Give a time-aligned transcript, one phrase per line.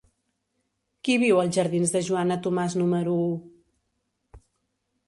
[1.07, 3.31] Qui viu als jardins de Joana Tomàs número u?